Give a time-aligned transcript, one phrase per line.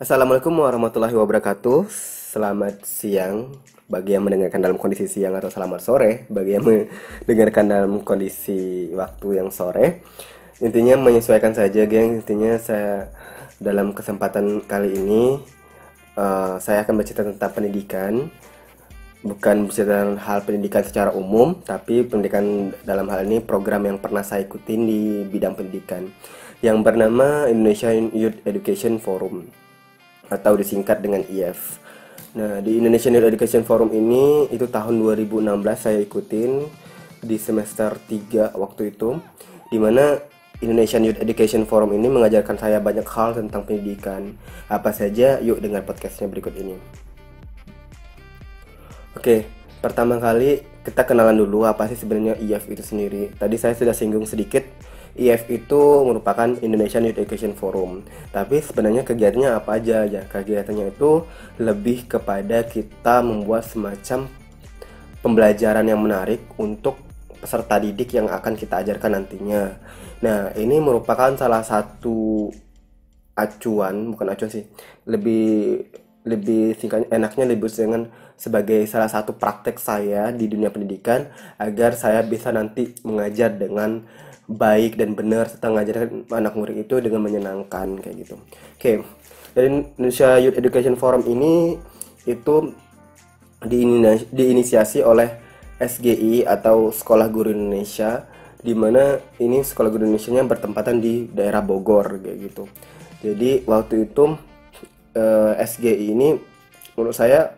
[0.00, 1.84] Assalamualaikum warahmatullahi wabarakatuh.
[2.32, 3.52] Selamat siang
[3.84, 9.44] bagi yang mendengarkan dalam kondisi siang atau selamat sore bagi yang mendengarkan dalam kondisi waktu
[9.44, 10.00] yang sore.
[10.64, 12.16] Intinya menyesuaikan saja, geng.
[12.16, 13.12] Intinya saya
[13.60, 15.36] dalam kesempatan kali ini
[16.16, 18.32] uh, saya akan bercerita tentang pendidikan.
[19.20, 24.24] Bukan bercerita tentang hal pendidikan secara umum, tapi pendidikan dalam hal ini program yang pernah
[24.24, 26.08] saya ikutin di bidang pendidikan
[26.64, 29.59] yang bernama Indonesia Youth Education Forum
[30.30, 31.82] atau disingkat dengan IF.
[32.38, 36.62] Nah, di Indonesian Youth Education Forum ini itu tahun 2016 saya ikutin
[37.20, 39.18] di semester 3 waktu itu
[39.66, 40.14] di mana
[40.62, 44.38] Indonesian Youth Education Forum ini mengajarkan saya banyak hal tentang pendidikan.
[44.70, 45.42] Apa saja?
[45.42, 46.78] Yuk dengar podcastnya berikut ini.
[49.18, 49.50] Oke,
[49.82, 53.34] pertama kali kita kenalan dulu apa sih sebenarnya IF itu sendiri.
[53.34, 54.62] Tadi saya sudah singgung sedikit
[55.18, 58.06] IF itu merupakan Indonesian Youth Education Forum.
[58.30, 60.22] Tapi sebenarnya kegiatannya apa aja ya?
[60.26, 61.26] Kegiatannya itu
[61.58, 64.30] lebih kepada kita membuat semacam
[65.20, 66.96] pembelajaran yang menarik untuk
[67.40, 69.80] peserta didik yang akan kita ajarkan nantinya.
[70.20, 72.52] Nah, ini merupakan salah satu
[73.32, 74.68] acuan, bukan acuan sih,
[75.08, 75.80] lebih
[76.20, 82.20] lebih singkat enaknya lebih dengan sebagai salah satu praktek saya di dunia pendidikan agar saya
[82.20, 84.04] bisa nanti mengajar dengan
[84.50, 88.34] baik dan benar serta mengajarkan anak murid itu dengan menyenangkan kayak gitu.
[88.34, 88.96] Oke, okay.
[89.54, 91.78] dari Indonesia Youth Education Forum ini
[92.26, 92.74] itu
[94.34, 95.30] diinisiasi oleh
[95.78, 98.26] SGI atau Sekolah Guru Indonesia
[98.60, 102.64] di mana ini Sekolah Guru Indonesia nya bertempatan di daerah Bogor kayak gitu.
[103.22, 104.36] Jadi waktu itu
[105.14, 106.28] eh, SGI ini
[106.98, 107.54] menurut saya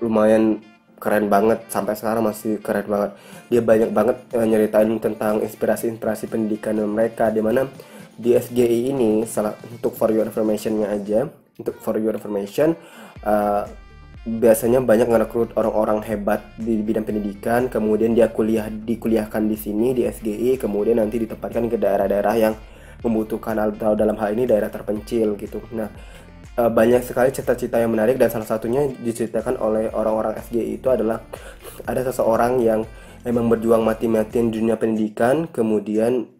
[0.00, 0.60] lumayan
[0.96, 3.10] keren banget sampai sekarang masih keren banget.
[3.52, 7.68] Dia banyak banget eh, nyeritain tentang inspirasi-inspirasi pendidikan mereka di mana
[8.16, 11.28] di SGI ini salah untuk for your informationnya aja
[11.60, 12.72] untuk for your information
[13.28, 13.68] uh,
[14.26, 20.02] biasanya banyak ngerekrut orang-orang hebat di bidang pendidikan, kemudian dia kuliah dikuliahkan di sini di
[20.02, 22.54] SGI, kemudian nanti ditempatkan ke daerah-daerah yang
[23.06, 25.62] membutuhkan atau dalam hal ini daerah terpencil gitu.
[25.78, 25.86] Nah,
[26.56, 31.22] e, banyak sekali cita-cita yang menarik dan salah satunya diceritakan oleh orang-orang SGI itu adalah
[31.84, 32.82] ada seseorang yang
[33.22, 36.30] memang berjuang mati-matian di dunia pendidikan, kemudian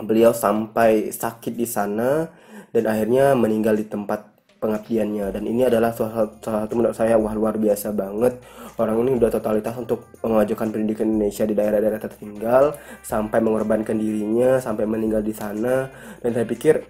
[0.00, 2.28] beliau sampai sakit di sana
[2.72, 5.28] dan akhirnya meninggal di tempat pengabdiannya.
[5.28, 8.40] Dan ini adalah salah, salah satu menurut saya wah luar biasa banget.
[8.76, 14.84] Orang ini udah totalitas untuk mengajukan pendidikan Indonesia di daerah-daerah tertinggal sampai mengorbankan dirinya sampai
[14.84, 15.88] meninggal di sana.
[16.20, 16.80] Dan saya pikir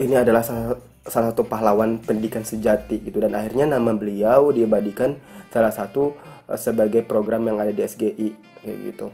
[0.00, 0.76] ini adalah salah,
[1.06, 5.18] salah satu pahlawan pendidikan sejati gitu dan akhirnya nama beliau diabadikan
[5.50, 6.14] salah satu
[6.46, 8.28] uh, sebagai program yang ada di SGI
[8.62, 9.06] kayak gitu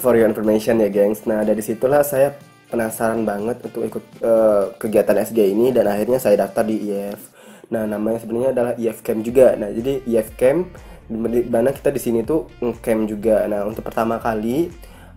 [0.00, 2.36] for your information ya gengs nah dari situlah saya
[2.68, 7.32] penasaran banget untuk ikut uh, kegiatan SG ini dan akhirnya saya daftar di IF.
[7.72, 9.56] Nah, namanya sebenarnya adalah IF Camp juga.
[9.56, 10.68] Nah, jadi IF Camp
[11.08, 11.16] di
[11.48, 12.52] mana kita di sini tuh
[12.84, 13.48] camp juga.
[13.48, 14.68] Nah, untuk pertama kali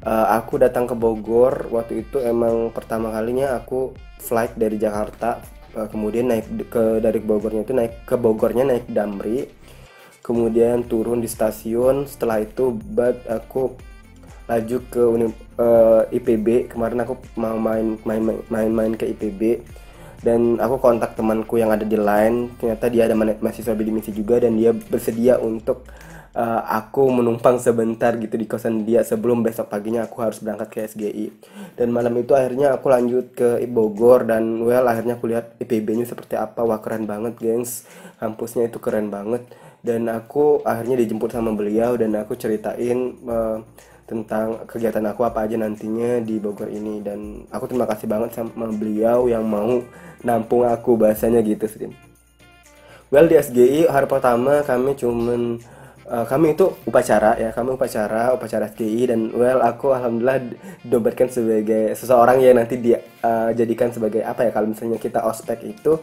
[0.06, 5.42] uh, aku datang ke Bogor waktu itu emang pertama kalinya aku flight dari Jakarta
[5.78, 9.50] uh, kemudian naik ke dari Bogornya itu naik ke Bogornya naik Damri
[10.22, 13.74] kemudian turun di stasiun setelah itu but aku
[14.50, 15.32] laju ke uh,
[16.12, 19.64] eh, IPB kemarin aku mau main main main main ke IPB
[20.22, 24.38] dan aku kontak temanku yang ada di line ternyata dia ada mahasiswa bidik misi juga
[24.44, 25.88] dan dia bersedia untuk
[26.36, 30.80] uh, aku menumpang sebentar gitu di kosan dia sebelum besok paginya aku harus berangkat ke
[30.92, 31.26] SGI
[31.72, 36.36] dan malam itu akhirnya aku lanjut ke Bogor dan well akhirnya aku lihat IPB-nya seperti
[36.36, 36.62] apa.
[36.62, 37.88] Wah keren banget gengs.
[38.20, 39.48] Kampusnya itu keren banget.
[39.82, 43.58] Dan aku akhirnya dijemput sama beliau dan aku ceritain uh,
[44.06, 47.02] tentang kegiatan aku apa aja nantinya di Bogor ini.
[47.02, 49.82] Dan aku terima kasih banget sama beliau yang mau
[50.22, 51.90] nampung aku bahasanya gitu sih.
[53.10, 55.60] Well di SGI hari pertama kami cuman
[56.12, 57.50] uh, kami itu upacara ya.
[57.56, 60.52] Kami upacara upacara SGI dan well aku alhamdulillah
[60.84, 65.64] doberkan sebagai seseorang yang nanti dia uh, jadikan sebagai apa ya kalau misalnya kita ospek
[65.64, 65.96] itu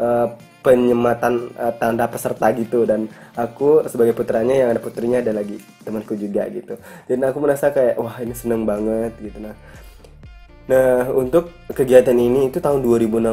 [0.00, 0.32] uh,
[0.64, 2.88] penyematan uh, tanda peserta gitu.
[2.88, 3.06] Dan
[3.36, 6.80] aku sebagai putranya yang ada putrinya ada lagi temanku juga gitu.
[7.04, 9.38] Dan aku merasa kayak wah ini seneng banget gitu.
[9.38, 9.54] Nah
[10.70, 13.26] nah untuk kegiatan ini itu tahun 2016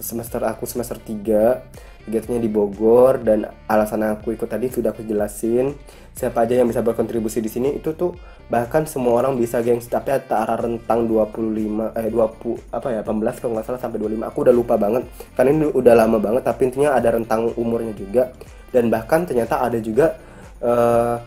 [0.00, 5.76] semester aku semester 3 kegiatannya di Bogor dan alasan aku ikut tadi sudah aku jelasin.
[6.10, 8.12] Siapa aja yang bisa berkontribusi di sini itu tuh
[8.50, 9.86] bahkan semua orang bisa gengs.
[9.86, 14.38] Tapi antara rentang 25 eh 20 apa ya 18 kalau nggak salah sampai 25 aku
[14.42, 15.06] udah lupa banget.
[15.38, 18.34] Karena ini udah lama banget tapi intinya ada rentang umurnya juga.
[18.70, 20.18] Dan bahkan ternyata ada juga
[20.62, 21.18] uh,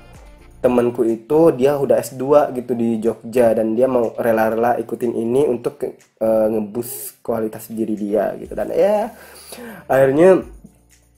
[0.64, 3.56] temanku itu dia udah S2 gitu di Jogja.
[3.56, 5.80] Dan dia mau rela-rela ikutin ini untuk
[6.20, 8.52] uh, ngebus kualitas diri dia gitu.
[8.52, 9.12] Dan ya
[9.88, 10.44] akhirnya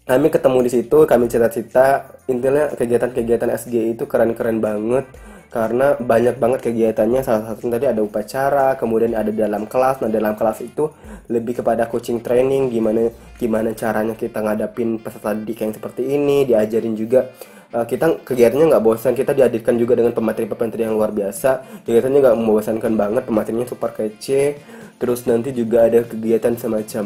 [0.05, 5.09] kami ketemu di situ kami cerita-cerita intinya kegiatan-kegiatan SG itu keren-keren banget.
[5.49, 10.03] Karena banyak banget kegiatannya salah satu tadi ada upacara kemudian ada dalam kelas.
[10.03, 10.91] Nah dalam kelas itu
[11.31, 13.07] lebih kepada coaching training gimana
[13.39, 17.31] gimana caranya kita ngadapin peserta didik yang seperti ini diajarin juga.
[17.71, 21.81] Uh, kita kegiatannya nggak bosan kita dihadirkan juga dengan pemateri-pemateri yang luar biasa.
[21.87, 24.59] Kegiatannya nggak membosankan banget pematerinya super kece.
[24.99, 27.05] Terus nanti juga ada kegiatan semacam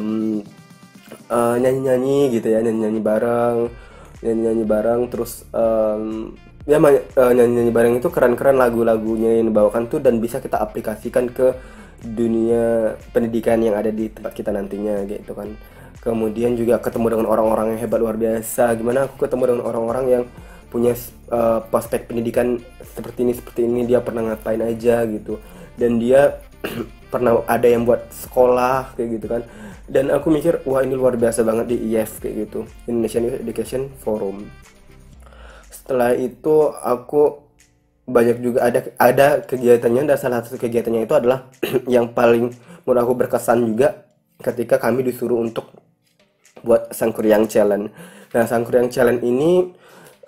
[1.29, 3.57] uh, nyanyi-nyanyi gitu ya nyanyi-nyanyi bareng
[4.19, 6.35] nyanyi-nyanyi bareng terus um,
[6.67, 11.55] ya uh, nyanyi-nyanyi bareng itu keren-keren lagu-lagunya yang dibawakan tuh dan bisa kita aplikasikan ke
[12.03, 15.51] dunia pendidikan yang ada di tempat kita nantinya gitu kan.
[15.99, 18.71] Kemudian juga ketemu dengan orang-orang yang hebat luar biasa.
[18.79, 20.23] Gimana aku ketemu dengan orang-orang yang
[20.71, 20.95] punya
[21.33, 22.61] uh, prospek pendidikan
[22.95, 25.43] seperti ini seperti ini dia pernah ngapain aja gitu.
[25.75, 26.39] Dan dia
[27.09, 29.41] pernah ada yang buat sekolah kayak gitu kan.
[29.89, 32.69] Dan aku mikir wah ini luar biasa banget di IF kayak gitu.
[32.85, 34.45] Indonesian Education Forum.
[35.73, 37.49] Setelah itu aku
[38.09, 41.49] banyak juga ada ada kegiatannya dan salah satu kegiatannya itu adalah
[41.89, 42.53] yang paling
[42.85, 44.09] menurut aku berkesan juga
[44.41, 45.69] ketika kami disuruh untuk
[46.61, 47.89] buat sangkuriang challenge.
[48.33, 49.73] Nah sangkuriang challenge ini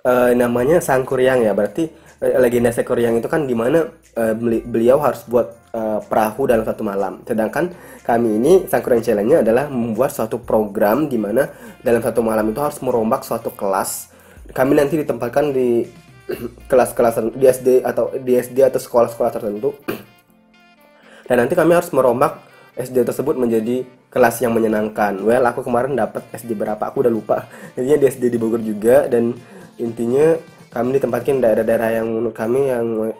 [0.06, 1.52] uh, namanya Sangkuryang ya.
[1.54, 1.88] Berarti
[2.22, 3.86] uh, legenda Sangkuryang itu kan di mana
[4.18, 4.34] uh,
[4.66, 7.72] beliau harus buat uh, perahu dalam satu malam sedangkan
[8.06, 11.48] kami ini Sangkuryang challenge-nya adalah membuat suatu program di mana
[11.82, 14.12] dalam satu malam itu harus merombak suatu kelas
[14.52, 15.88] kami nanti ditempatkan di
[16.70, 19.74] kelas-kelas di SD atau di SD atau sekolah-sekolah tertentu
[21.28, 25.20] dan nanti kami harus merombak SD tersebut menjadi kelas yang menyenangkan.
[25.20, 26.80] Well, aku kemarin dapat SD berapa?
[26.88, 27.44] Aku udah lupa.
[27.76, 29.36] Intinya di SD di Bogor juga dan
[29.76, 30.36] intinya
[30.72, 33.12] kami ditempatkan daerah-daerah yang menurut kami yang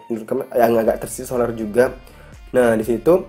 [0.57, 1.93] yang agak tersisolar juga
[2.53, 3.25] nah di situ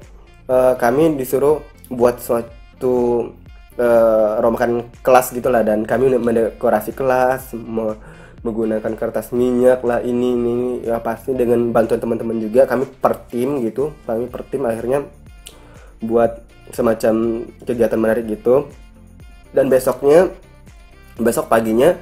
[0.48, 3.32] uh, kami disuruh buat suatu
[3.80, 7.96] uh, rombongan kelas gitulah dan kami mendekorasi kelas me
[8.44, 10.54] menggunakan kertas minyak lah ini ini
[10.84, 12.68] ya pasti dengan bantuan teman-teman juga.
[12.68, 15.08] Kami per tim gitu kami per tim akhirnya
[16.04, 18.68] buat semacam kegiatan menarik gitu.
[19.56, 20.28] Dan besoknya
[21.16, 21.96] besok paginya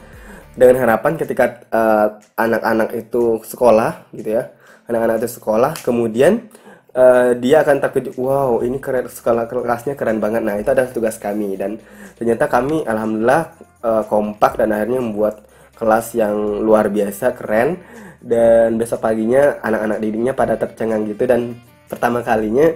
[0.59, 4.53] dengan harapan ketika eh, anak-anak uh, itu sekolah gitu ya
[4.89, 6.49] anak-anak itu sekolah kemudian
[6.97, 10.43] uh, dia akan terkejut wow ini keren sekolah kelasnya keren banget.
[10.45, 11.57] Nah itu adalah tugas kami.
[11.57, 11.81] Dan
[12.17, 13.43] ternyata kami alhamdulillah
[13.85, 15.45] uh, kompak dan akhirnya membuat
[15.77, 17.81] kelas yang luar biasa keren.
[18.23, 21.27] Dan besok paginya anak-anak didiknya pada tercengang gitu.
[21.27, 21.59] Dan
[21.91, 22.71] pertama kalinya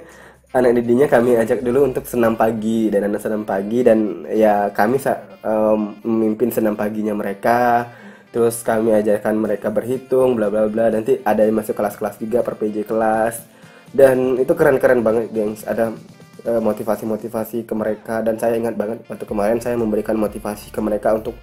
[0.56, 2.90] anak didiknya kami ajak dulu untuk senam pagi.
[2.90, 4.98] Dan anak senam pagi dan ya kami
[5.46, 7.86] um, memimpin senam paginya mereka.
[8.34, 10.90] Terus kami ajarkan mereka berhitung bla bla bla.
[10.90, 13.55] Nanti ada yang masuk kelas-kelas juga per PJ kelas
[13.94, 15.62] dan itu keren-keren banget gengs.
[15.66, 15.94] Ada
[16.46, 18.22] motivasi-motivasi ke mereka.
[18.22, 21.34] Dan saya ingat banget waktu kemarin saya memberikan motivasi ke mereka untuk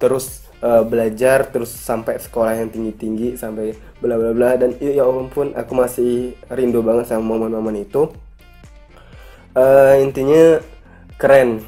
[0.00, 4.50] terus uh, belajar terus sampai sekolah yang tinggi-tinggi sampai bla bla bla.
[4.58, 8.10] Dan ya ampun aku masih rindu banget sama momen-momen itu.
[9.54, 10.62] Uh, intinya
[11.18, 11.66] keren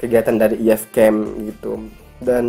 [0.00, 1.88] kegiatan dari IF Camp gitu.
[2.20, 2.44] Dan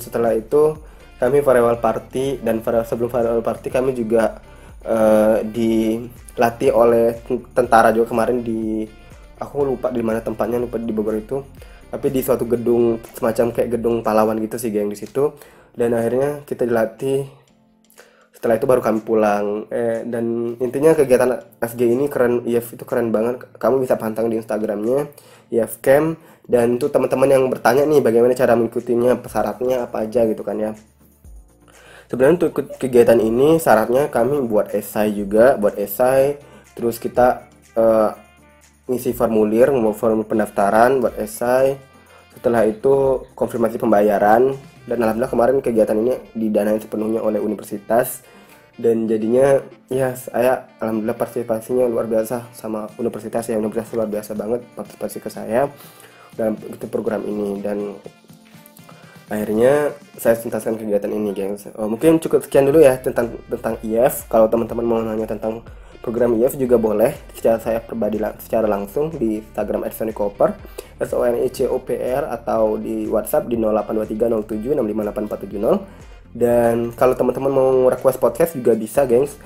[0.00, 0.76] setelah itu
[1.16, 2.44] kami farewell party.
[2.44, 4.44] Dan sebelum farewell party kami juga
[4.84, 7.18] uh, dilatih oleh
[7.52, 8.84] tentara juga kemarin di
[9.40, 11.42] aku lupa di mana tempatnya lupa di Bogor itu.
[11.90, 15.34] Tapi di suatu gedung semacam kayak gedung pahlawan gitu sih geng di situ.
[15.74, 17.26] Dan akhirnya kita dilatih.
[18.34, 19.70] Setelah itu baru kami pulang.
[19.70, 23.46] Eh, dan intinya kegiatan FG ini keren IF itu keren banget.
[23.56, 25.06] Kamu bisa pantang di Instagramnya
[25.54, 30.44] IF Camp dan tuh teman-teman yang bertanya nih bagaimana cara mengikutinya syaratnya apa aja gitu
[30.44, 30.72] kan ya
[32.14, 36.38] sebenarnya untuk ikut kegiatan ini syaratnya kami buat esai juga buat esai.
[36.78, 38.14] Terus kita uh,
[39.18, 41.74] formulir mau formulir pendaftaran buat esai.
[42.38, 44.54] Setelah itu konfirmasi pembayaran.
[44.86, 48.22] Dan alhamdulillah kemarin kegiatan ini didanai sepenuhnya oleh universitas.
[48.78, 49.58] Dan jadinya
[49.90, 53.58] ya saya alhamdulillah partisipasinya luar biasa sama universitas ya.
[53.58, 55.66] Universitas luar biasa banget partisipasi ke saya
[56.38, 56.54] dalam
[56.86, 57.58] program ini.
[57.58, 57.98] Dan
[59.32, 61.72] akhirnya saya tuntaskan kegiatan ini gengs.
[61.74, 65.64] Oh, mungkin cukup sekian dulu ya tentang tentang IF kalau teman-teman mau nanya tentang
[66.04, 70.52] program IF juga boleh secara saya pribadi secara langsung di Instagram @sonicoper
[71.00, 76.04] S O N E C O P R atau di WhatsApp di 082307658470
[76.34, 79.38] dan kalau teman-teman mau request podcast juga bisa, gengs.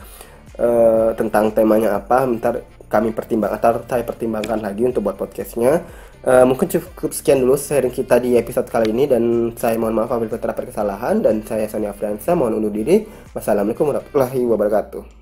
[0.59, 5.87] Uh, tentang temanya apa, ntar kami pertimbang atau saya pertimbangkan lagi untuk buat podcastnya
[6.19, 10.11] Uh, mungkin cukup sekian dulu sharing kita di episode kali ini dan saya mohon maaf
[10.11, 13.07] apabila terdapat kesalahan dan saya Sony Afriansa mohon undur diri.
[13.35, 15.18] Wassalamualaikum warahmatullahi wabarakatuh.